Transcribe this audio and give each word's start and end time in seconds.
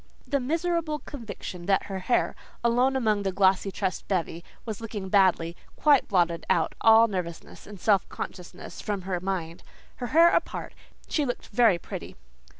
The 0.25 0.39
miserable 0.39 0.97
conviction 0.97 1.67
that 1.67 1.83
her 1.83 1.99
hair, 1.99 2.35
alone 2.63 2.95
among 2.95 3.21
that 3.21 3.35
glossy 3.35 3.71
tressed 3.71 4.07
bevy, 4.07 4.43
was 4.65 4.81
looking 4.81 5.09
badly, 5.09 5.55
quite 5.75 6.07
blotted 6.07 6.43
out 6.49 6.73
all 6.81 7.07
nervousness 7.07 7.67
and 7.67 7.79
self 7.79 8.09
consciousness 8.09 8.81
from 8.81 9.03
her 9.03 9.19
mind. 9.19 9.61
Her 9.97 10.07
hair 10.07 10.29
apart, 10.31 10.73
she 11.07 11.23
looked 11.23 11.49
very 11.49 11.77
pretty. 11.77 12.15